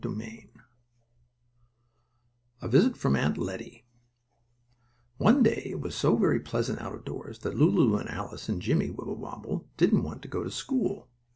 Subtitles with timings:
[0.01, 0.49] STORY XIII
[2.63, 3.85] A VISIT FROM AUNT LETTIE
[5.17, 8.59] One day it was so very pleasant out of doors that Lulu and Alice and
[8.63, 11.07] Jimmie Wibblewobble didn't want to go to school.